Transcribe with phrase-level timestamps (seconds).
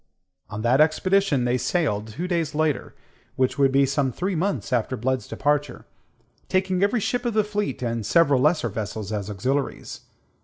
[0.49, 2.95] On that expedition they sailed two days later
[3.35, 5.85] which would be some three months after Blood's departure
[6.49, 10.01] taking every ship of the fleet, and several lesser vessels as auxiliaries.